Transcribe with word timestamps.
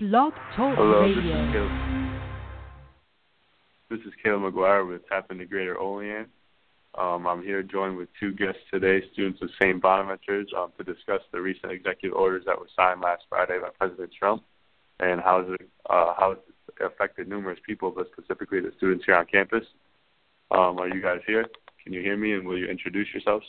Blog 0.00 0.32
Talk 0.56 0.78
Hello, 0.78 1.02
Radio. 1.02 1.12
this 1.20 1.20
is 1.20 1.52
Caleb. 1.52 2.10
This 3.90 4.00
is 4.06 4.12
Caleb 4.24 4.54
McGuire 4.54 4.88
with 4.88 5.02
TAPinto 5.10 5.46
Greater 5.46 5.78
Olean. 5.78 6.24
Um, 6.96 7.26
I'm 7.26 7.42
here 7.42 7.62
joined 7.62 7.98
with 7.98 8.08
two 8.18 8.32
guests 8.32 8.62
today, 8.72 9.02
students 9.12 9.42
of 9.42 9.50
St. 9.60 9.78
Bonaventure's, 9.78 10.48
um, 10.56 10.72
to 10.78 10.84
discuss 10.84 11.20
the 11.32 11.40
recent 11.42 11.70
executive 11.70 12.16
orders 12.16 12.44
that 12.46 12.58
were 12.58 12.70
signed 12.74 13.02
last 13.02 13.24
Friday 13.28 13.58
by 13.60 13.68
President 13.78 14.10
Trump 14.18 14.42
and 15.00 15.20
how 15.20 15.40
it, 15.40 15.70
uh, 15.90 16.14
how 16.16 16.30
it's 16.30 16.80
affected 16.80 17.28
numerous 17.28 17.58
people, 17.66 17.90
but 17.94 18.06
specifically 18.16 18.60
the 18.60 18.72
students 18.78 19.04
here 19.04 19.16
on 19.16 19.26
campus. 19.26 19.66
Um, 20.50 20.78
are 20.78 20.88
you 20.88 21.02
guys 21.02 21.20
here? 21.26 21.44
Can 21.84 21.92
you 21.92 22.00
hear 22.00 22.16
me, 22.16 22.32
and 22.32 22.48
will 22.48 22.56
you 22.56 22.68
introduce 22.68 23.08
yourselves? 23.12 23.44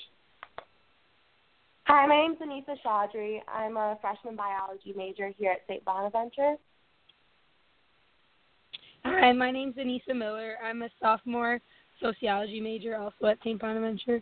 Hi, 1.94 2.08
my 2.08 2.16
name's 2.16 2.38
Anisah 2.38 2.78
Chauhdry. 2.86 3.40
I'm 3.54 3.76
a 3.76 3.98
freshman 4.00 4.38
biology 4.38 4.94
major 4.96 5.34
here 5.38 5.52
at 5.52 5.60
St. 5.68 5.84
Bonaventure. 5.84 6.56
Hi, 9.04 9.34
my 9.34 9.52
name's 9.52 9.76
Aniesah 9.76 10.16
Miller. 10.16 10.56
I'm 10.64 10.84
a 10.84 10.90
sophomore 11.02 11.60
sociology 12.02 12.62
major 12.62 12.96
also 12.96 13.26
at 13.26 13.40
St. 13.44 13.60
Bonaventure. 13.60 14.22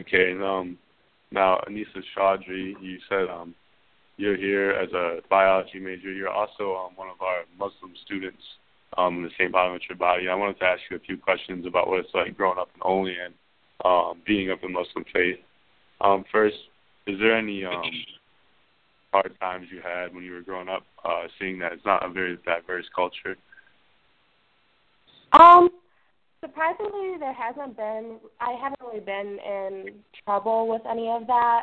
Okay, 0.00 0.30
and 0.30 0.44
um, 0.44 0.78
now 1.32 1.60
Anisah 1.68 2.04
Chauhdry, 2.16 2.74
you 2.80 2.98
said 3.08 3.28
um, 3.28 3.52
you're 4.16 4.36
here 4.36 4.70
as 4.70 4.92
a 4.92 5.22
biology 5.28 5.80
major. 5.80 6.12
You're 6.12 6.28
also 6.28 6.76
um, 6.76 6.92
one 6.94 7.08
of 7.08 7.20
our 7.20 7.42
Muslim 7.58 7.94
students 8.06 8.44
um, 8.96 9.16
in 9.16 9.22
the 9.24 9.30
St. 9.36 9.50
Bonaventure 9.50 9.96
body. 9.96 10.28
I 10.28 10.36
wanted 10.36 10.60
to 10.60 10.66
ask 10.66 10.82
you 10.88 10.98
a 10.98 11.00
few 11.00 11.18
questions 11.18 11.66
about 11.66 11.88
what 11.88 11.98
it's 11.98 12.14
like 12.14 12.36
growing 12.36 12.58
up 12.60 12.68
in 12.76 12.80
Olean, 12.84 13.34
um, 13.84 14.22
being 14.24 14.50
of 14.50 14.60
the 14.60 14.68
Muslim 14.68 15.04
faith. 15.12 15.40
Um, 16.04 16.24
first, 16.30 16.56
is 17.06 17.18
there 17.18 17.34
any 17.36 17.64
um, 17.64 17.82
hard 19.10 19.32
times 19.40 19.68
you 19.72 19.80
had 19.80 20.14
when 20.14 20.22
you 20.22 20.32
were 20.32 20.42
growing 20.42 20.68
up, 20.68 20.82
uh, 21.02 21.22
seeing 21.38 21.58
that 21.60 21.72
it's 21.72 21.84
not 21.86 22.04
a 22.04 22.10
very 22.10 22.36
diverse 22.44 22.84
culture? 22.94 23.36
Um, 25.32 25.70
surprisingly, 26.44 27.16
there 27.18 27.32
hasn't 27.32 27.76
been. 27.76 28.18
I 28.38 28.52
haven't 28.52 28.80
really 28.86 29.00
been 29.00 29.38
in 29.46 29.94
trouble 30.24 30.68
with 30.68 30.82
any 30.88 31.08
of 31.08 31.26
that. 31.26 31.62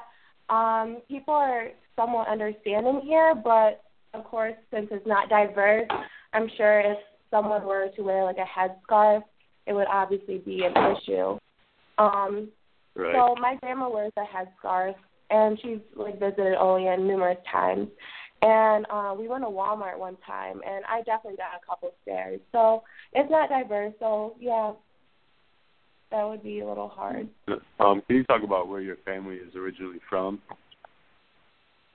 Um, 0.49 0.97
people 1.07 1.35
are 1.35 1.67
somewhat 1.95 2.27
understanding 2.27 3.01
here, 3.03 3.35
but 3.35 3.83
of 4.15 4.23
course, 4.25 4.55
since 4.73 4.87
it's 4.89 5.05
not 5.05 5.29
diverse, 5.29 5.87
I'm 6.33 6.49
sure 6.57 6.79
if 6.79 6.97
someone 7.29 7.63
were 7.63 7.89
to 7.95 8.01
wear 8.01 8.23
like 8.23 8.37
a 8.37 8.59
headscarf, 8.59 9.21
it 9.67 9.73
would 9.73 9.87
obviously 9.87 10.39
be 10.39 10.63
an 10.65 10.73
issue. 10.97 11.37
Um, 11.99 12.49
Right. 12.95 13.15
So 13.15 13.35
my 13.39 13.57
grandma 13.61 13.89
wears 13.89 14.11
a 14.17 14.21
headscarf, 14.21 14.95
and 15.29 15.57
she's 15.61 15.79
like 15.95 16.19
visited 16.19 16.55
Olean 16.55 17.07
numerous 17.07 17.37
times. 17.51 17.87
And 18.41 18.85
uh, 18.89 19.13
we 19.17 19.27
went 19.27 19.43
to 19.43 19.49
Walmart 19.49 19.99
one 19.99 20.17
time, 20.25 20.61
and 20.67 20.83
I 20.85 21.03
definitely 21.03 21.37
got 21.37 21.61
a 21.61 21.65
couple 21.65 21.93
stares. 22.01 22.41
So 22.51 22.83
it's 23.13 23.29
not 23.29 23.49
diverse. 23.49 23.93
So 23.99 24.35
yeah, 24.39 24.73
that 26.11 26.27
would 26.27 26.43
be 26.43 26.59
a 26.59 26.67
little 26.67 26.89
hard. 26.89 27.29
Um, 27.79 28.01
can 28.07 28.15
you 28.17 28.23
talk 28.23 28.43
about 28.43 28.67
where 28.67 28.81
your 28.81 28.97
family 29.05 29.35
is 29.35 29.55
originally 29.55 29.99
from? 30.09 30.41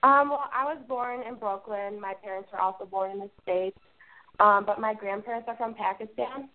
Um, 0.03 0.29
well, 0.29 0.49
I 0.53 0.63
was 0.63 0.77
born 0.87 1.21
in 1.27 1.35
Brooklyn. 1.35 1.99
My 1.99 2.13
parents 2.23 2.49
were 2.51 2.61
also 2.61 2.85
born 2.85 3.11
in 3.11 3.19
the 3.19 3.29
states, 3.43 3.77
um, 4.39 4.63
but 4.65 4.79
my 4.79 4.93
grandparents 4.93 5.47
are 5.49 5.57
from 5.57 5.73
Pakistan. 5.73 6.49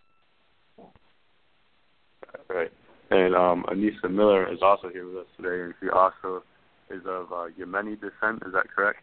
Right. 2.48 2.72
And 3.12 3.36
um, 3.36 3.64
Aniesah 3.68 4.10
Miller 4.10 4.50
is 4.50 4.60
also 4.62 4.88
here 4.88 5.06
with 5.06 5.18
us 5.18 5.26
today, 5.36 5.64
and 5.64 5.74
she 5.82 5.90
also 5.90 6.42
is 6.88 7.02
of 7.06 7.30
uh, 7.30 7.48
Yemeni 7.60 7.94
descent. 8.00 8.42
Is 8.46 8.54
that 8.54 8.70
correct? 8.74 9.00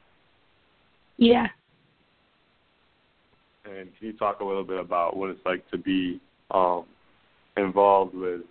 Yeah. 1.18 1.46
And 3.66 3.90
can 4.00 4.08
you 4.08 4.14
talk 4.14 4.40
a 4.40 4.44
little 4.44 4.64
bit 4.64 4.80
about 4.80 5.16
what 5.16 5.30
it's 5.30 5.46
like 5.46 5.70
to 5.70 5.78
be 5.78 6.20
um, 6.50 6.86
involved 7.56 8.16
with 8.16 8.42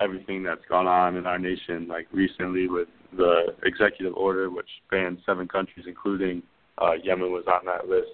everything 0.00 0.42
that's 0.42 0.64
gone 0.66 0.86
on 0.86 1.16
in 1.16 1.26
our 1.26 1.38
nation, 1.38 1.88
like 1.88 2.06
recently 2.10 2.66
with 2.66 2.88
the 3.18 3.54
executive 3.64 4.14
order, 4.14 4.48
which 4.48 4.68
banned 4.90 5.18
seven 5.26 5.46
countries, 5.46 5.84
including 5.86 6.42
uh, 6.78 6.92
Yemen, 7.04 7.32
was 7.32 7.44
on 7.48 7.66
that 7.66 7.86
list, 7.86 8.08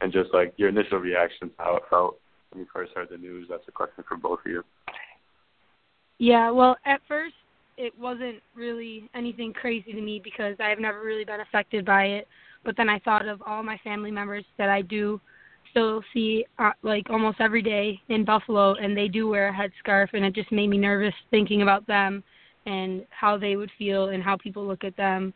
and 0.00 0.10
just 0.10 0.32
like 0.32 0.54
your 0.56 0.70
initial 0.70 0.98
reactions, 0.98 1.50
how 1.58 1.76
it 1.76 1.82
felt 1.90 2.16
when 2.50 2.62
you 2.62 2.66
first 2.72 2.92
heard 2.94 3.08
the 3.10 3.18
news. 3.18 3.46
That's 3.50 3.68
a 3.68 3.72
question 3.72 4.04
for 4.08 4.16
both 4.16 4.38
of 4.46 4.50
you. 4.50 4.64
Yeah, 6.18 6.50
well, 6.50 6.76
at 6.86 7.00
first 7.08 7.34
it 7.76 7.92
wasn't 7.98 8.40
really 8.54 9.08
anything 9.14 9.52
crazy 9.52 9.92
to 9.92 10.00
me 10.00 10.20
because 10.22 10.56
I've 10.60 10.78
never 10.78 11.00
really 11.00 11.24
been 11.24 11.40
affected 11.40 11.84
by 11.84 12.04
it. 12.04 12.28
But 12.64 12.76
then 12.76 12.88
I 12.88 12.98
thought 13.00 13.26
of 13.26 13.42
all 13.46 13.62
my 13.62 13.78
family 13.84 14.10
members 14.10 14.44
that 14.58 14.68
I 14.68 14.82
do 14.82 15.20
still 15.70 16.02
see 16.12 16.46
uh, 16.58 16.70
like 16.82 17.10
almost 17.10 17.40
every 17.40 17.62
day 17.62 18.00
in 18.08 18.24
Buffalo, 18.24 18.74
and 18.74 18.96
they 18.96 19.08
do 19.08 19.28
wear 19.28 19.48
a 19.48 19.52
headscarf, 19.52 20.08
and 20.12 20.24
it 20.24 20.34
just 20.34 20.52
made 20.52 20.68
me 20.68 20.78
nervous 20.78 21.14
thinking 21.30 21.62
about 21.62 21.86
them 21.86 22.22
and 22.66 23.04
how 23.10 23.36
they 23.36 23.56
would 23.56 23.70
feel 23.76 24.08
and 24.10 24.22
how 24.22 24.36
people 24.36 24.66
look 24.66 24.84
at 24.84 24.96
them 24.96 25.34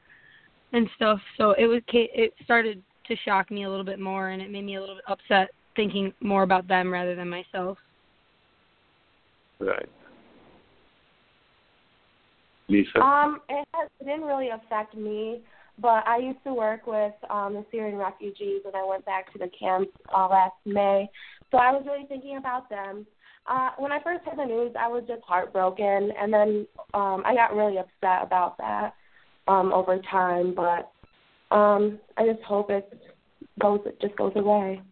and 0.72 0.88
stuff. 0.96 1.18
So 1.36 1.52
it 1.52 1.66
was 1.66 1.82
it 1.88 2.32
started 2.44 2.82
to 3.06 3.16
shock 3.24 3.50
me 3.50 3.64
a 3.64 3.68
little 3.68 3.84
bit 3.84 3.98
more, 3.98 4.28
and 4.28 4.40
it 4.40 4.50
made 4.50 4.64
me 4.64 4.76
a 4.76 4.80
little 4.80 4.96
bit 4.96 5.04
upset 5.08 5.50
thinking 5.76 6.12
more 6.20 6.44
about 6.44 6.68
them 6.68 6.92
rather 6.92 7.14
than 7.14 7.28
myself. 7.28 7.78
Right. 9.60 9.88
Lisa? 12.68 13.00
Um, 13.00 13.40
it, 13.48 13.66
has, 13.74 13.88
it 14.00 14.04
didn't 14.04 14.22
really 14.22 14.48
affect 14.50 14.96
me, 14.96 15.40
but 15.80 16.06
I 16.06 16.18
used 16.18 16.42
to 16.44 16.54
work 16.54 16.86
with 16.86 17.14
um, 17.30 17.54
the 17.54 17.64
Syrian 17.70 17.96
refugees, 17.96 18.62
and 18.64 18.74
I 18.74 18.84
went 18.84 19.04
back 19.04 19.32
to 19.32 19.38
the 19.38 19.50
camps 19.58 19.90
uh, 20.14 20.28
last 20.28 20.54
May. 20.64 21.08
So 21.50 21.58
I 21.58 21.72
was 21.72 21.84
really 21.86 22.06
thinking 22.06 22.36
about 22.36 22.68
them. 22.68 23.06
Uh, 23.46 23.70
when 23.78 23.92
I 23.92 24.02
first 24.02 24.24
heard 24.24 24.38
the 24.38 24.44
news, 24.44 24.72
I 24.78 24.88
was 24.88 25.04
just 25.08 25.22
heartbroken, 25.26 26.12
and 26.20 26.32
then 26.32 26.66
um, 26.92 27.22
I 27.24 27.34
got 27.34 27.56
really 27.56 27.78
upset 27.78 28.22
about 28.22 28.58
that 28.58 28.94
um, 29.46 29.72
over 29.72 29.98
time. 30.10 30.54
But 30.54 30.90
um, 31.54 31.98
I 32.18 32.26
just 32.26 32.42
hope 32.42 32.70
it 32.70 32.92
goes, 33.58 33.80
it 33.86 33.98
just 34.02 34.16
goes 34.16 34.32
away. 34.36 34.82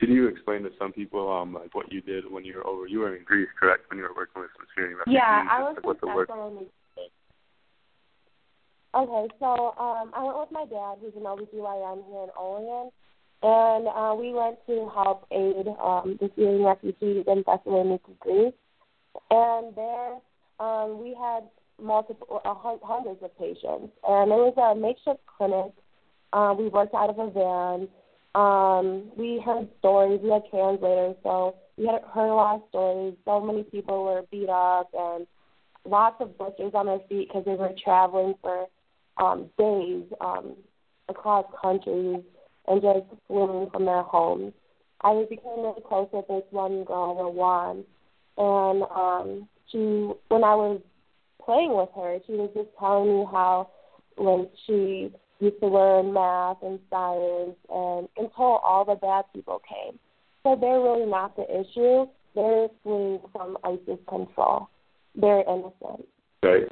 Did 0.00 0.08
you 0.08 0.28
explain 0.28 0.62
to 0.62 0.70
some 0.78 0.92
people 0.92 1.30
um 1.30 1.52
like 1.54 1.74
what 1.74 1.92
you 1.92 2.00
did 2.00 2.30
when 2.30 2.44
you 2.44 2.56
were 2.56 2.66
over? 2.66 2.86
You 2.86 3.00
were 3.00 3.14
in 3.14 3.22
Greece, 3.24 3.48
correct? 3.58 3.90
When 3.90 3.98
you 3.98 4.04
were 4.04 4.14
working 4.16 4.40
with 4.42 4.50
some 4.56 4.66
Syrian 4.74 4.96
refugees. 4.96 5.20
Yeah, 5.20 5.46
I 5.50 5.62
was 5.62 5.76
like, 5.76 5.86
what 5.86 6.00
the 6.00 6.06
work. 6.06 6.30
Okay, 8.92 9.28
so 9.38 9.74
um, 9.78 10.10
I 10.16 10.24
went 10.24 10.38
with 10.38 10.50
my 10.50 10.64
dad, 10.64 10.96
who's 11.00 11.14
an 11.14 11.22
OBGYN 11.22 12.02
here 12.08 12.24
in 12.24 12.30
Olean, 12.36 12.90
and 13.40 13.86
uh, 13.86 14.14
we 14.18 14.32
went 14.34 14.58
to 14.66 14.90
help 14.92 15.26
aid 15.30 15.68
um, 15.80 16.18
the 16.20 16.28
Syrian 16.34 16.64
refugees 16.64 17.24
in 17.28 17.44
Thessaloniki, 17.44 18.18
Greece. 18.18 18.52
And 19.30 19.76
there 19.76 20.18
um, 20.58 21.00
we 21.00 21.14
had 21.14 21.44
multiple, 21.80 22.40
uh, 22.44 22.54
hun- 22.54 22.80
hundreds 22.82 23.22
of 23.22 23.38
patients, 23.38 23.92
and 24.08 24.32
it 24.32 24.34
was 24.34 24.54
a 24.56 24.74
makeshift 24.74 25.20
clinic. 25.38 25.72
Uh, 26.32 26.52
we 26.58 26.66
worked 26.68 26.94
out 26.94 27.10
of 27.10 27.18
a 27.20 27.30
van. 27.30 27.88
Um, 28.34 29.10
we 29.16 29.42
heard 29.44 29.68
stories. 29.80 30.20
We 30.22 30.30
had 30.30 30.42
translators, 30.50 31.16
so 31.22 31.56
we 31.76 31.86
had 31.86 32.02
heard 32.14 32.30
a 32.30 32.34
lot 32.34 32.56
of 32.56 32.62
stories. 32.68 33.14
So 33.24 33.40
many 33.40 33.64
people 33.64 34.04
were 34.04 34.22
beat 34.30 34.48
up 34.48 34.88
and 34.96 35.26
lots 35.84 36.16
of 36.20 36.36
blisters 36.38 36.72
on 36.74 36.86
their 36.86 37.00
feet 37.08 37.28
because 37.28 37.44
they 37.44 37.54
were 37.54 37.72
traveling 37.82 38.34
for 38.40 38.66
um, 39.16 39.50
days 39.58 40.04
um, 40.20 40.54
across 41.08 41.44
countries 41.60 42.22
and 42.68 42.82
just 42.82 43.06
fleeing 43.26 43.68
from 43.72 43.84
their 43.84 44.02
homes. 44.02 44.52
I 45.02 45.24
became 45.28 45.60
really 45.60 45.82
close 45.88 46.08
with 46.12 46.28
this 46.28 46.44
one 46.50 46.84
girl, 46.84 47.16
Rawan, 47.16 47.84
and 48.36 48.82
um, 48.94 49.48
she, 49.72 49.78
when 50.28 50.44
I 50.44 50.54
was 50.54 50.80
playing 51.44 51.74
with 51.74 51.88
her, 51.96 52.18
she 52.26 52.34
was 52.34 52.50
just 52.54 52.68
telling 52.78 53.20
me 53.20 53.26
how, 53.30 53.70
like, 54.18 54.50
she 54.66 55.10
used 55.40 55.60
to 55.60 55.66
learn 55.66 56.12
math 56.12 56.58
and 56.62 56.78
science, 56.90 57.56
and 57.68 58.08
until 58.16 58.60
all 58.62 58.84
the 58.86 58.94
bad 58.94 59.24
people 59.34 59.60
came. 59.68 59.98
So 60.42 60.56
they're 60.58 60.80
really 60.80 61.06
not 61.06 61.36
the 61.36 61.44
issue. 61.44 62.06
They're 62.34 62.68
fleeing 62.82 63.20
from 63.32 63.58
ISIS 63.64 63.98
control. 64.08 64.68
They're 65.14 65.42
innocent. 65.42 66.06
Right. 66.42 66.68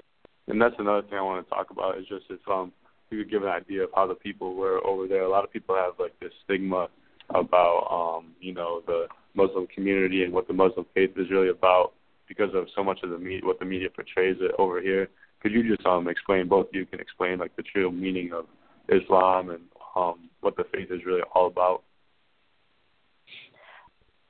And 0.46 0.60
that's 0.60 0.76
another 0.78 1.02
thing 1.02 1.18
I 1.18 1.22
want 1.22 1.46
to 1.46 1.50
talk 1.50 1.70
about 1.70 1.98
is 1.98 2.06
just 2.06 2.24
if 2.30 2.40
um 2.48 2.72
you 3.10 3.18
could 3.18 3.30
give 3.30 3.42
an 3.42 3.48
idea 3.48 3.84
of 3.84 3.90
how 3.94 4.06
the 4.06 4.14
people 4.14 4.54
were 4.54 4.84
over 4.86 5.06
there. 5.06 5.22
A 5.22 5.30
lot 5.30 5.44
of 5.44 5.52
people 5.52 5.74
have 5.74 5.94
like 5.98 6.18
this 6.20 6.32
stigma 6.44 6.88
about 7.30 7.88
um, 7.90 8.32
you 8.40 8.54
know, 8.54 8.82
the 8.86 9.06
Muslim 9.34 9.66
community 9.74 10.24
and 10.24 10.32
what 10.32 10.46
the 10.46 10.54
Muslim 10.54 10.86
faith 10.94 11.10
is 11.16 11.30
really 11.30 11.48
about 11.48 11.92
because 12.28 12.50
of 12.54 12.66
so 12.74 12.84
much 12.84 13.00
of 13.02 13.10
the 13.10 13.18
media 13.18 13.40
what 13.44 13.58
the 13.58 13.64
media 13.64 13.88
portrays 13.90 14.36
it 14.40 14.52
over 14.58 14.80
here. 14.80 15.08
Could 15.40 15.52
you 15.52 15.68
just 15.68 15.86
um 15.86 16.08
explain 16.08 16.48
both 16.48 16.66
you 16.72 16.86
can 16.86 17.00
explain 17.00 17.38
like 17.38 17.54
the 17.56 17.62
true 17.62 17.90
meaning 17.90 18.32
of 18.32 18.46
Islam 18.88 19.50
and 19.50 19.62
um 19.96 20.28
what 20.40 20.56
the 20.56 20.64
faith 20.72 20.90
is 20.90 21.04
really 21.04 21.22
all 21.34 21.46
about? 21.46 21.82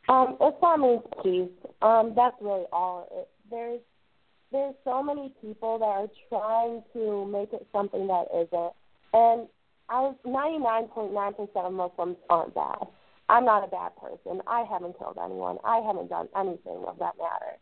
Um, 0.09 0.37
Islam 0.41 0.81
means 0.83 1.03
peace. 1.23 1.71
Um, 1.83 2.15
that's 2.17 2.37
really 2.41 2.65
all. 2.73 3.09
It, 3.13 3.29
there's 3.51 3.81
there's 4.51 4.75
so 4.85 5.03
many 5.03 5.35
people 5.43 5.79
that 5.79 5.85
are 5.85 6.09
trying 6.31 6.83
to 6.95 7.27
make 7.27 7.53
it 7.53 7.67
something 7.71 8.07
that 8.07 8.25
isn't. 8.35 8.73
And 9.13 9.47
I 9.91 10.01
was 10.01 10.17
99.9% 10.27 11.67
of 11.67 11.73
Muslims 11.73 12.17
aren't 12.31 12.55
bad. 12.55 12.87
I'm 13.29 13.45
not 13.45 13.65
a 13.65 13.67
bad 13.69 13.93
person. 13.97 14.41
I 14.47 14.65
haven't 14.71 14.99
killed 14.99 15.19
anyone. 15.23 15.59
I 15.65 15.81
haven't 15.87 16.09
done 16.09 16.29
anything 16.35 16.83
of 16.87 16.99
that 16.99 17.15
matter. 17.19 17.59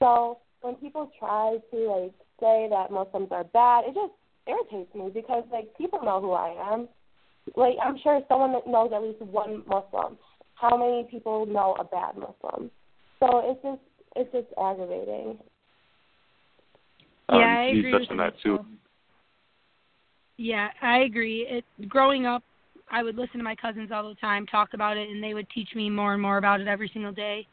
So 0.00 0.38
when 0.60 0.74
people 0.74 1.10
try 1.18 1.56
to 1.70 1.76
like 1.76 2.12
say 2.40 2.68
that 2.70 2.90
Muslims 2.90 3.28
are 3.30 3.44
bad, 3.44 3.84
it 3.86 3.94
just 3.94 4.12
irritates 4.48 4.94
me 4.94 5.10
because 5.12 5.44
like 5.52 5.76
people 5.76 6.00
know 6.02 6.20
who 6.20 6.32
I 6.32 6.72
am. 6.72 6.88
Like 7.56 7.74
I'm 7.82 7.98
sure 8.02 8.20
someone 8.28 8.52
that 8.52 8.66
knows 8.66 8.90
at 8.94 9.02
least 9.02 9.20
one 9.22 9.62
Muslim. 9.66 10.18
How 10.54 10.76
many 10.76 11.06
people 11.10 11.46
know 11.46 11.76
a 11.78 11.84
bad 11.84 12.16
Muslim? 12.16 12.70
So 13.20 13.42
it's 13.44 13.62
just 13.62 13.80
it's 14.16 14.32
just 14.32 14.46
aggravating. 14.58 15.38
Um, 17.28 17.40
yeah, 17.40 17.58
I 17.58 17.64
agree 17.64 17.92
touched 17.92 18.10
with 18.10 18.10
on 18.12 18.16
that 18.18 18.34
too. 18.42 18.58
Yeah, 20.38 20.68
I 20.82 20.98
agree. 21.00 21.46
It 21.48 21.88
growing 21.88 22.26
up, 22.26 22.42
I 22.90 23.02
would 23.02 23.16
listen 23.16 23.38
to 23.38 23.44
my 23.44 23.54
cousins 23.54 23.90
all 23.92 24.08
the 24.08 24.14
time 24.16 24.46
talk 24.46 24.70
about 24.72 24.96
it, 24.96 25.08
and 25.08 25.22
they 25.22 25.34
would 25.34 25.48
teach 25.50 25.68
me 25.74 25.90
more 25.90 26.12
and 26.12 26.22
more 26.22 26.38
about 26.38 26.60
it 26.60 26.68
every 26.68 26.90
single 26.92 27.12
day. 27.12 27.46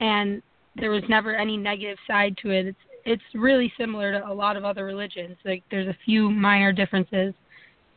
And 0.00 0.42
there 0.76 0.90
was 0.90 1.02
never 1.08 1.36
any 1.36 1.56
negative 1.56 1.98
side 2.06 2.36
to 2.42 2.50
it. 2.50 2.66
It's 2.66 2.78
it's 3.04 3.22
really 3.34 3.72
similar 3.78 4.12
to 4.12 4.26
a 4.26 4.32
lot 4.32 4.56
of 4.56 4.64
other 4.64 4.84
religions. 4.84 5.36
Like 5.44 5.62
there's 5.70 5.88
a 5.88 5.96
few 6.04 6.30
minor 6.30 6.72
differences, 6.72 7.34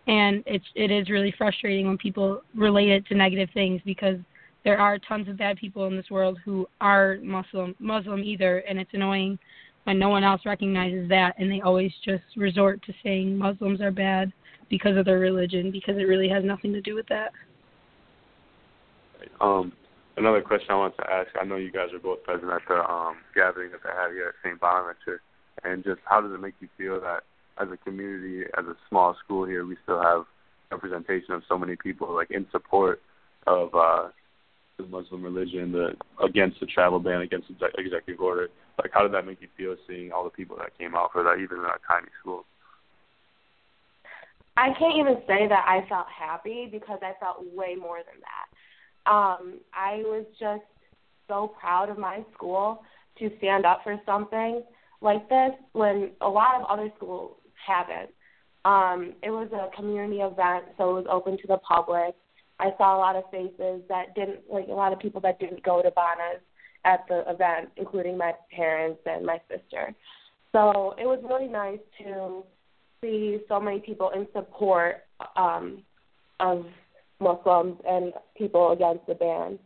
and 0.07 0.43
it's 0.45 0.65
it 0.75 0.91
is 0.91 1.09
really 1.09 1.33
frustrating 1.37 1.87
when 1.87 1.97
people 1.97 2.41
relate 2.55 2.89
it 2.89 3.05
to 3.07 3.15
negative 3.15 3.49
things 3.53 3.81
because 3.85 4.17
there 4.63 4.79
are 4.79 4.97
tons 4.97 5.27
of 5.27 5.37
bad 5.37 5.57
people 5.57 5.87
in 5.87 5.95
this 5.95 6.09
world 6.09 6.37
who 6.43 6.67
are 6.81 7.17
Muslim 7.21 7.75
Muslim 7.79 8.23
either, 8.23 8.59
and 8.59 8.79
it's 8.79 8.93
annoying 8.93 9.37
when 9.83 9.99
no 9.99 10.09
one 10.09 10.23
else 10.23 10.41
recognizes 10.45 11.09
that, 11.09 11.35
and 11.37 11.51
they 11.51 11.61
always 11.61 11.91
just 12.05 12.23
resort 12.37 12.81
to 12.83 12.93
saying 13.03 13.37
Muslims 13.37 13.81
are 13.81 13.91
bad 13.91 14.31
because 14.69 14.95
of 14.97 15.05
their 15.05 15.19
religion 15.19 15.71
because 15.71 15.97
it 15.97 16.03
really 16.03 16.29
has 16.29 16.43
nothing 16.43 16.71
to 16.73 16.81
do 16.81 16.95
with 16.95 17.05
that. 17.07 17.31
Um, 19.41 19.73
another 20.17 20.41
question 20.41 20.71
I 20.71 20.75
wanted 20.75 20.97
to 20.97 21.11
ask. 21.11 21.29
I 21.39 21.45
know 21.45 21.55
you 21.55 21.71
guys 21.71 21.93
are 21.93 21.99
both 21.99 22.23
present 22.23 22.51
at 22.51 22.61
the 22.67 22.83
um, 22.83 23.17
gathering 23.35 23.71
that 23.71 23.81
they 23.83 23.89
had 23.89 24.11
here 24.11 24.29
at 24.29 24.35
St. 24.43 24.59
Bonaventure, 24.59 25.21
and 25.63 25.83
just 25.83 25.99
how 26.05 26.21
does 26.21 26.31
it 26.31 26.41
make 26.41 26.55
you 26.59 26.69
feel 26.77 26.99
that 27.01 27.23
as 27.61 27.67
a 27.71 27.77
community, 27.77 28.43
as 28.57 28.65
a 28.65 28.75
small 28.89 29.15
school 29.23 29.45
here, 29.45 29.65
we 29.65 29.77
still 29.83 30.01
have 30.01 30.25
representation 30.71 31.33
of 31.33 31.43
so 31.47 31.57
many 31.57 31.75
people 31.75 32.13
like 32.13 32.31
in 32.31 32.47
support 32.51 33.01
of 33.45 33.73
uh, 33.75 34.07
the 34.77 34.85
Muslim 34.85 35.23
religion, 35.23 35.71
the 35.71 35.93
against 36.23 36.59
the 36.59 36.65
travel 36.65 36.99
ban, 36.99 37.21
against 37.21 37.47
the 37.47 37.67
executive 37.77 38.19
order. 38.21 38.49
Like, 38.81 38.91
how 38.91 39.03
did 39.03 39.13
that 39.13 39.25
make 39.25 39.41
you 39.41 39.49
feel 39.55 39.75
seeing 39.87 40.11
all 40.11 40.23
the 40.23 40.31
people 40.31 40.57
that 40.57 40.77
came 40.77 40.95
out 40.95 41.11
for 41.11 41.23
that, 41.23 41.35
even 41.35 41.59
in 41.59 41.65
a 41.65 41.77
tiny 41.87 42.07
school? 42.19 42.45
I 44.57 44.69
can't 44.77 44.97
even 44.97 45.17
say 45.27 45.47
that 45.47 45.65
I 45.67 45.87
felt 45.89 46.07
happy 46.07 46.67
because 46.71 46.99
I 47.01 47.13
felt 47.19 47.43
way 47.53 47.75
more 47.75 47.97
than 47.97 48.19
that. 48.21 48.42
Um, 49.05 49.59
I 49.73 49.97
was 50.05 50.25
just 50.39 50.63
so 51.27 51.53
proud 51.59 51.89
of 51.89 51.97
my 51.97 52.23
school 52.33 52.83
to 53.19 53.29
stand 53.37 53.65
up 53.65 53.81
for 53.83 53.99
something 54.05 54.63
like 55.01 55.27
this 55.29 55.51
when 55.73 56.11
a 56.21 56.29
lot 56.29 56.61
of 56.61 56.67
other 56.69 56.89
schools 56.97 57.35
haven't. 57.67 58.09
Um, 58.65 59.13
it 59.21 59.29
was 59.29 59.49
a 59.51 59.75
community 59.75 60.21
event, 60.21 60.65
so 60.77 60.91
it 60.91 61.03
was 61.03 61.05
open 61.09 61.37
to 61.37 61.47
the 61.47 61.57
public. 61.57 62.15
I 62.59 62.69
saw 62.77 62.95
a 62.95 62.99
lot 62.99 63.15
of 63.15 63.23
faces 63.29 63.81
that 63.89 64.15
didn't, 64.15 64.39
like 64.49 64.67
a 64.69 64.73
lot 64.73 64.93
of 64.93 64.99
people 64.99 65.19
that 65.21 65.39
didn't 65.39 65.63
go 65.63 65.81
to 65.81 65.91
Bona's 65.91 66.41
at 66.85 67.05
the 67.09 67.29
event, 67.29 67.69
including 67.77 68.17
my 68.17 68.33
parents 68.55 69.01
and 69.05 69.25
my 69.25 69.39
sister. 69.49 69.93
So 70.53 70.95
it 70.97 71.05
was 71.05 71.19
really 71.27 71.51
nice 71.51 71.79
to 72.03 72.43
see 73.01 73.39
so 73.49 73.59
many 73.59 73.79
people 73.79 74.11
in 74.11 74.27
support 74.33 75.03
um, 75.35 75.83
of 76.39 76.65
Muslims 77.19 77.77
and 77.87 78.13
people 78.37 78.71
against 78.71 79.05
the 79.07 79.15
ban. 79.15 79.59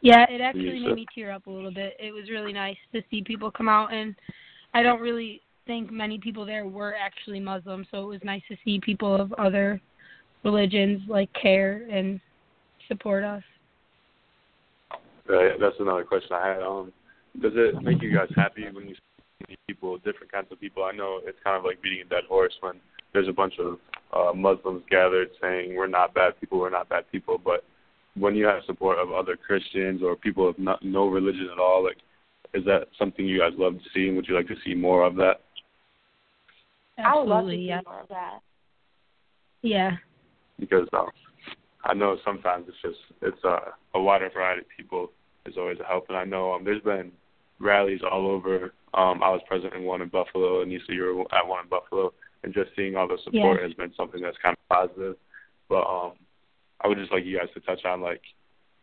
Yeah, 0.00 0.26
it 0.28 0.42
actually 0.42 0.80
made 0.80 0.94
me 0.94 1.06
tear 1.14 1.32
up 1.32 1.46
a 1.46 1.50
little 1.50 1.72
bit. 1.72 1.96
It 1.98 2.12
was 2.12 2.28
really 2.30 2.52
nice 2.52 2.76
to 2.92 3.00
see 3.10 3.22
people 3.22 3.50
come 3.50 3.68
out, 3.68 3.92
and 3.92 4.14
I 4.74 4.82
don't 4.82 5.00
really 5.00 5.40
think 5.66 5.90
many 5.90 6.18
people 6.18 6.44
there 6.44 6.66
were 6.66 6.94
actually 6.94 7.40
Muslim, 7.40 7.86
so 7.90 8.02
it 8.02 8.06
was 8.06 8.20
nice 8.22 8.42
to 8.50 8.56
see 8.64 8.78
people 8.80 9.14
of 9.18 9.32
other 9.34 9.80
religions 10.42 11.00
like 11.08 11.30
care 11.32 11.88
and 11.90 12.20
support 12.86 13.24
us. 13.24 13.42
Right, 15.26 15.52
that's 15.58 15.76
another 15.80 16.04
question 16.04 16.32
I 16.32 16.48
had. 16.48 16.62
Um, 16.62 16.92
does 17.40 17.52
it 17.54 17.82
make 17.82 18.02
you 18.02 18.14
guys 18.14 18.28
happy 18.36 18.64
when 18.70 18.86
you 18.86 18.94
see 19.48 19.56
people, 19.66 19.96
different 19.98 20.30
kinds 20.30 20.48
of 20.52 20.60
people? 20.60 20.84
I 20.84 20.92
know 20.92 21.20
it's 21.24 21.38
kind 21.42 21.56
of 21.56 21.64
like 21.64 21.80
beating 21.80 22.02
a 22.02 22.08
dead 22.10 22.24
horse 22.28 22.52
when 22.60 22.74
there's 23.14 23.28
a 23.28 23.32
bunch 23.32 23.54
of 23.58 23.78
uh, 24.12 24.32
Muslims 24.34 24.82
gathered 24.90 25.30
saying 25.40 25.74
we're 25.74 25.86
not 25.86 26.12
bad 26.12 26.38
people, 26.38 26.58
we're 26.58 26.68
not 26.68 26.88
bad 26.88 27.04
people. 27.10 27.40
But 27.42 27.64
when 28.16 28.34
you 28.34 28.44
have 28.44 28.62
support 28.66 28.98
of 28.98 29.12
other 29.12 29.36
Christians 29.36 30.02
or 30.02 30.16
people 30.16 30.48
of 30.48 30.58
not, 30.58 30.84
no 30.84 31.06
religion 31.06 31.48
at 31.50 31.58
all, 31.58 31.82
like, 31.82 31.96
is 32.52 32.64
that 32.66 32.88
something 32.98 33.26
you 33.26 33.40
guys 33.40 33.52
love 33.56 33.74
to 33.74 33.84
see? 33.94 34.08
And 34.08 34.16
would 34.16 34.26
you 34.28 34.36
like 34.36 34.48
to 34.48 34.56
see 34.64 34.74
more 34.74 35.04
of 35.04 35.16
that? 35.16 35.40
I 37.04 37.16
would 37.16 37.28
love 37.28 37.46
to 37.46 37.52
see 37.52 37.56
yeah. 37.56 37.80
more 37.86 38.00
of 38.00 38.08
that. 38.08 38.40
Yeah. 39.62 39.92
Because 40.60 40.86
um, 40.92 41.08
I 41.84 41.94
know 41.94 42.18
sometimes 42.24 42.66
it's 42.68 42.76
just 42.82 42.98
it's 43.22 43.44
uh, 43.44 43.70
a 43.94 44.00
wider 44.00 44.30
variety 44.30 44.60
of 44.60 44.66
people 44.76 45.10
is 45.46 45.54
always 45.56 45.78
a 45.80 45.84
help. 45.84 46.06
And 46.08 46.18
I 46.18 46.24
know 46.24 46.52
um, 46.52 46.64
there's 46.64 46.82
been 46.82 47.10
rallies 47.58 48.00
all 48.08 48.28
over. 48.28 48.72
Um, 48.94 49.22
I 49.22 49.30
was 49.30 49.40
present 49.48 49.74
in 49.74 49.82
one 49.82 50.02
in 50.02 50.08
Buffalo, 50.08 50.62
and 50.62 50.70
you 50.70 50.78
see 50.86 50.94
you 50.94 51.02
were 51.02 51.36
at 51.36 51.46
one 51.46 51.64
in 51.64 51.68
Buffalo, 51.68 52.12
and 52.44 52.52
just 52.52 52.70
seeing 52.76 52.94
all 52.94 53.08
the 53.08 53.18
support 53.24 53.58
Yeah. 53.58 53.66
has 53.66 53.74
been 53.74 53.92
something 53.94 54.20
that's 54.20 54.36
kind 54.38 54.54
of 54.54 54.68
positive. 54.68 55.16
But 55.68 55.86
um, 55.86 56.12
I 56.80 56.88
would 56.88 56.98
just 56.98 57.10
like 57.10 57.24
you 57.24 57.38
guys 57.38 57.48
to 57.54 57.60
touch 57.60 57.84
on 57.84 58.02
like, 58.02 58.20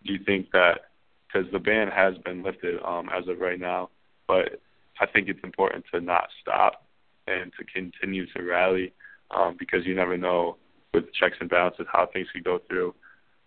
do 0.03 0.13
you 0.13 0.19
think 0.25 0.51
that 0.51 0.89
because 1.27 1.49
the 1.51 1.59
ban 1.59 1.87
has 1.87 2.17
been 2.25 2.43
lifted 2.43 2.81
um, 2.83 3.09
as 3.09 3.27
of 3.27 3.39
right 3.39 3.59
now, 3.59 3.89
but 4.27 4.59
I 4.99 5.05
think 5.05 5.29
it's 5.29 5.39
important 5.43 5.85
to 5.93 6.01
not 6.01 6.27
stop 6.41 6.85
and 7.27 7.53
to 7.57 7.63
continue 7.63 8.25
to 8.33 8.43
rally 8.43 8.93
um, 9.29 9.55
because 9.57 9.85
you 9.85 9.95
never 9.95 10.17
know 10.17 10.57
with 10.93 11.13
checks 11.13 11.37
and 11.39 11.49
balances 11.49 11.85
how 11.89 12.07
things 12.07 12.27
could 12.33 12.43
go 12.43 12.59
through 12.67 12.93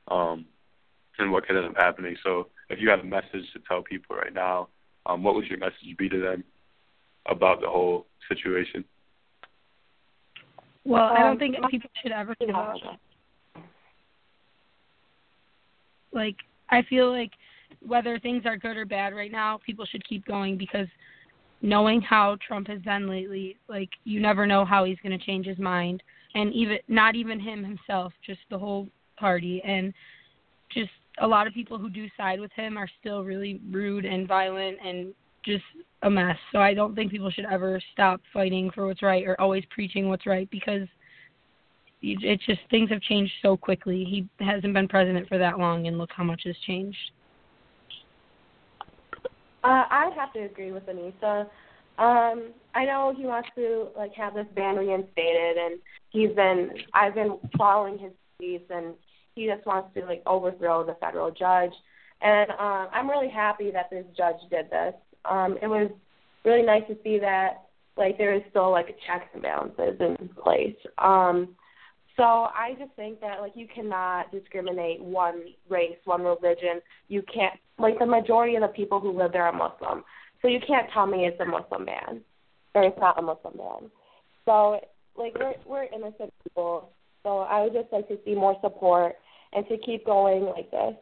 um, 0.08 0.46
and 1.18 1.30
what 1.30 1.46
could 1.46 1.56
end 1.56 1.66
up 1.66 1.76
happening. 1.76 2.16
So 2.22 2.48
if 2.70 2.80
you 2.80 2.88
had 2.88 3.00
a 3.00 3.04
message 3.04 3.52
to 3.52 3.60
tell 3.68 3.82
people 3.82 4.16
right 4.16 4.32
now, 4.32 4.68
um, 5.06 5.22
what 5.22 5.34
would 5.34 5.46
your 5.46 5.58
message 5.58 5.96
be 5.98 6.08
to 6.08 6.20
them 6.20 6.44
about 7.26 7.60
the 7.60 7.68
whole 7.68 8.06
situation? 8.28 8.84
Well, 10.84 11.04
I 11.04 11.20
don't 11.20 11.32
Um, 11.32 11.38
think 11.38 11.56
people 11.70 11.90
should 12.02 12.12
ever 12.12 12.34
give 12.38 12.54
up. 12.54 12.76
like 16.12 16.36
I 16.70 16.82
feel 16.82 17.10
like 17.10 17.32
whether 17.80 18.18
things 18.18 18.46
are 18.46 18.56
good 18.56 18.76
or 18.76 18.84
bad 18.86 19.14
right 19.14 19.32
now, 19.32 19.58
people 19.58 19.84
should 19.84 20.06
keep 20.06 20.24
going 20.24 20.56
because 20.56 20.86
knowing 21.60 22.00
how 22.00 22.36
Trump 22.46 22.68
has 22.68 22.80
been 22.82 23.08
lately, 23.08 23.56
like 23.68 23.90
you 24.04 24.20
never 24.20 24.46
know 24.46 24.64
how 24.64 24.84
he's 24.84 24.98
going 25.02 25.18
to 25.18 25.24
change 25.24 25.46
his 25.46 25.58
mind, 25.58 26.02
and 26.34 26.52
even 26.52 26.78
not 26.88 27.16
even 27.16 27.40
him 27.40 27.64
himself, 27.64 28.12
just 28.24 28.40
the 28.50 28.58
whole 28.58 28.88
party, 29.16 29.62
and 29.64 29.92
just 30.70 30.90
a 31.18 31.26
lot 31.26 31.46
of 31.46 31.54
people 31.54 31.78
who 31.78 31.90
do 31.90 32.08
side 32.16 32.40
with 32.40 32.52
him 32.52 32.76
are 32.76 32.88
still 33.00 33.24
really 33.24 33.60
rude 33.70 34.04
and 34.04 34.26
violent 34.28 34.78
and 34.84 35.14
just 35.44 35.64
a 36.02 36.10
mess. 36.10 36.36
So 36.52 36.58
I 36.58 36.74
don't 36.74 36.94
think 36.94 37.10
people 37.10 37.30
should 37.30 37.46
ever 37.50 37.80
stop 37.92 38.20
fighting 38.32 38.70
for 38.74 38.86
what's 38.86 39.02
right 39.02 39.26
or 39.26 39.40
always 39.40 39.64
preaching 39.70 40.08
what's 40.08 40.26
right 40.26 40.48
because 40.50 40.86
it's 42.06 42.44
just 42.44 42.60
things 42.70 42.90
have 42.90 43.00
changed 43.00 43.32
so 43.40 43.56
quickly. 43.56 44.04
He 44.04 44.28
hasn't 44.44 44.74
been 44.74 44.88
president 44.88 45.26
for 45.28 45.38
that 45.38 45.58
long, 45.58 45.86
and 45.86 45.96
look 45.96 46.10
how 46.14 46.24
much 46.24 46.42
has 46.44 46.56
changed. 46.66 46.98
Uh, 49.62 49.84
I 49.90 50.10
have 50.14 50.32
to 50.34 50.40
agree 50.40 50.70
with 50.70 50.84
Anissa. 50.86 51.46
Um, 51.96 52.50
I 52.74 52.84
know 52.84 53.14
he 53.16 53.24
wants 53.24 53.48
to 53.56 53.88
like 53.96 54.12
have 54.14 54.34
this 54.34 54.46
ban 54.54 54.76
reinstated, 54.76 55.56
and 55.56 55.78
he's 56.10 56.34
been 56.34 56.70
I've 56.92 57.14
been 57.14 57.38
following 57.56 57.98
his 57.98 58.12
tweets, 58.40 58.68
and 58.68 58.94
he 59.34 59.46
just 59.46 59.66
wants 59.66 59.94
to 59.94 60.04
like 60.04 60.22
overthrow 60.26 60.84
the 60.84 60.96
federal 61.00 61.30
judge. 61.30 61.72
And 62.20 62.50
um, 62.52 62.88
I'm 62.92 63.08
really 63.08 63.30
happy 63.30 63.70
that 63.70 63.90
this 63.90 64.04
judge 64.16 64.36
did 64.50 64.70
this. 64.70 64.94
Um, 65.24 65.56
it 65.62 65.66
was 65.66 65.90
really 66.44 66.62
nice 66.62 66.82
to 66.88 66.96
see 67.02 67.18
that 67.18 67.64
like 67.96 68.18
there 68.18 68.34
is 68.34 68.42
still 68.50 68.70
like 68.70 68.86
checks 69.06 69.26
and 69.32 69.42
balances 69.42 69.96
in 70.00 70.28
place. 70.42 70.76
Um, 70.98 71.56
so 72.16 72.22
I 72.22 72.76
just 72.78 72.92
think 72.94 73.20
that 73.20 73.40
like 73.40 73.52
you 73.54 73.66
cannot 73.72 74.30
discriminate 74.30 75.02
one 75.02 75.42
race, 75.68 75.98
one 76.04 76.22
religion. 76.22 76.80
You 77.08 77.22
can't 77.32 77.54
like 77.78 77.98
the 77.98 78.06
majority 78.06 78.54
of 78.56 78.62
the 78.62 78.68
people 78.68 79.00
who 79.00 79.16
live 79.16 79.32
there 79.32 79.44
are 79.44 79.52
Muslim. 79.52 80.04
So 80.42 80.48
you 80.48 80.60
can't 80.66 80.88
tell 80.92 81.06
me 81.06 81.26
it's 81.26 81.40
a 81.40 81.44
Muslim 81.44 81.86
ban 81.86 82.20
or 82.74 82.84
it's 82.84 82.98
not 83.00 83.18
a 83.18 83.22
Muslim 83.22 83.56
ban. 83.56 83.90
So 84.44 84.80
like 85.16 85.36
we're 85.38 85.54
we're 85.66 85.84
innocent 85.84 86.32
people. 86.44 86.90
So 87.22 87.40
I 87.40 87.62
would 87.62 87.72
just 87.72 87.92
like 87.92 88.06
to 88.08 88.18
see 88.24 88.34
more 88.34 88.56
support 88.60 89.14
and 89.52 89.66
to 89.68 89.78
keep 89.78 90.04
going 90.04 90.44
like 90.44 90.70
this. 90.70 90.94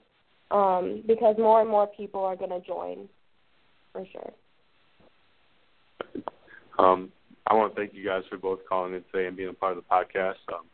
Um, 0.50 1.02
because 1.07 1.37
more 1.38 1.62
and 1.62 1.71
more 1.71 1.87
people 1.87 2.23
are 2.25 2.37
gonna 2.37 2.61
join 2.61 3.09
for 3.92 4.04
sure. 4.11 4.32
Um, 6.78 7.12
I 7.46 7.54
want 7.54 7.75
to 7.75 7.80
thank 7.80 7.94
you 7.94 8.04
guys 8.04 8.22
for 8.30 8.38
both 8.38 8.61
calling 8.68 8.94
in 8.94 9.04
today 9.12 9.26
and 9.26 9.37
being 9.37 9.50
a 9.50 9.54
part 9.54 9.76
of 9.76 9.84
the 9.84 9.94
podcast. 9.94 10.40
Um, 10.52 10.66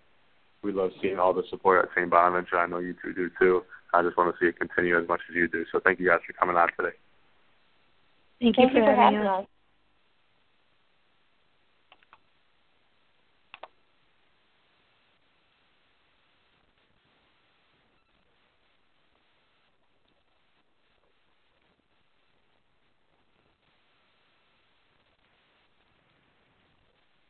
we 0.63 0.73
love 0.73 0.91
seeing 1.01 1.19
all 1.19 1.33
the 1.33 1.45
support 1.51 1.85
at 1.85 1.91
St. 1.97 2.11
Bonaventure. 2.11 2.59
I 2.59 2.67
know 2.67 2.79
you 2.79 2.95
two 3.03 3.13
do 3.13 3.31
too. 3.39 3.63
I 3.95 4.03
just 4.03 4.17
want 4.17 4.35
to 4.35 4.39
see 4.41 4.49
it 4.49 4.59
continue 4.59 5.01
as 5.01 5.09
much 5.09 5.21
as 5.29 5.37
you 5.37 5.49
do. 5.49 5.65
So 5.73 5.81
thank 5.83 5.99
you 5.99 6.09
guys 6.09 6.21
for 6.27 6.33
coming 6.35 6.57
on 6.57 6.69
today. 6.77 6.97
Thank 8.41 8.57
you 8.57 8.65
thank 8.65 8.73
for, 8.73 8.79
you 8.79 8.85
for 8.85 8.95
having 8.95 9.21
us. 9.21 9.45
us. 9.45 9.47